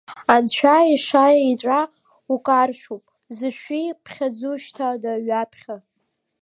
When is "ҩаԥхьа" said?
5.27-5.75